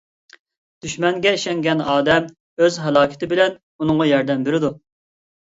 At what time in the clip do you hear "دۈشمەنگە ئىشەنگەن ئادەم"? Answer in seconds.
0.85-2.31